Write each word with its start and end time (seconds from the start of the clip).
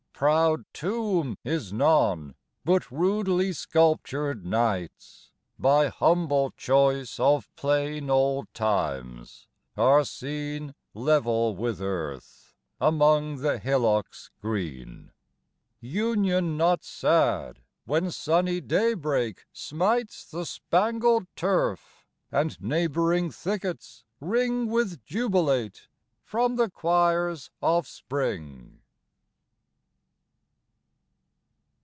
Proud 0.13 0.65
tomb 0.71 1.35
is 1.43 1.73
none; 1.73 2.35
but 2.63 2.91
rudely 2.91 3.51
sculptured 3.53 4.45
knights, 4.45 5.31
By 5.57 5.87
humble 5.87 6.51
choice 6.57 7.19
of 7.19 7.49
plain 7.55 8.07
old 8.11 8.45
times, 8.53 9.47
are 9.75 10.05
seen 10.05 10.75
10 10.93 11.03
Level 11.03 11.55
with 11.55 11.81
earth, 11.81 12.53
among 12.79 13.37
the 13.37 13.57
hillocks 13.57 14.29
green: 14.43 15.09
Union 15.79 16.55
not 16.55 16.83
sad, 16.83 17.57
when 17.85 18.11
sunny 18.11 18.61
daybreak 18.61 19.47
smites 19.51 20.23
The 20.29 20.45
spangled 20.45 21.25
turf, 21.35 22.05
and 22.31 22.61
neighbouring 22.61 23.31
thickets 23.31 24.03
ring 24.19 24.67
With 24.67 25.03
jubilate 25.03 25.87
from 26.23 26.57
the 26.57 26.69
choirs 26.69 27.49
of 27.59 27.87
spring! 27.87 28.77